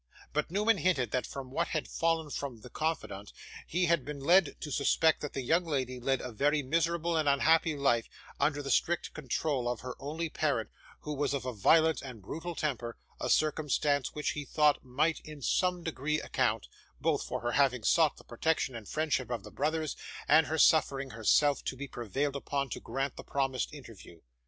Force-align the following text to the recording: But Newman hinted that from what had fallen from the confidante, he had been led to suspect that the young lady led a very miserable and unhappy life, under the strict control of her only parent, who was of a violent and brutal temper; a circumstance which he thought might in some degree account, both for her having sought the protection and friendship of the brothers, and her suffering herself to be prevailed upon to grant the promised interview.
But 0.33 0.49
Newman 0.49 0.79
hinted 0.79 1.11
that 1.11 1.27
from 1.27 1.51
what 1.51 1.67
had 1.67 1.87
fallen 1.87 2.31
from 2.31 2.61
the 2.61 2.71
confidante, 2.71 3.31
he 3.67 3.85
had 3.85 4.03
been 4.03 4.19
led 4.19 4.59
to 4.61 4.71
suspect 4.71 5.21
that 5.21 5.33
the 5.33 5.43
young 5.43 5.63
lady 5.63 5.99
led 5.99 6.21
a 6.21 6.31
very 6.31 6.63
miserable 6.63 7.15
and 7.15 7.29
unhappy 7.29 7.77
life, 7.77 8.09
under 8.39 8.63
the 8.63 8.71
strict 8.71 9.13
control 9.13 9.69
of 9.69 9.81
her 9.81 9.93
only 9.99 10.27
parent, 10.27 10.71
who 11.01 11.13
was 11.13 11.35
of 11.35 11.45
a 11.45 11.53
violent 11.53 12.01
and 12.01 12.23
brutal 12.23 12.55
temper; 12.55 12.97
a 13.19 13.29
circumstance 13.29 14.15
which 14.15 14.31
he 14.31 14.43
thought 14.43 14.83
might 14.83 15.19
in 15.23 15.39
some 15.39 15.83
degree 15.83 16.19
account, 16.19 16.67
both 16.99 17.21
for 17.23 17.41
her 17.41 17.51
having 17.51 17.83
sought 17.83 18.17
the 18.17 18.23
protection 18.23 18.75
and 18.75 18.89
friendship 18.89 19.29
of 19.29 19.43
the 19.43 19.51
brothers, 19.51 19.95
and 20.27 20.47
her 20.47 20.57
suffering 20.57 21.11
herself 21.11 21.63
to 21.63 21.75
be 21.77 21.87
prevailed 21.87 22.35
upon 22.35 22.71
to 22.71 22.79
grant 22.79 23.15
the 23.17 23.23
promised 23.23 23.71
interview. 23.71 24.19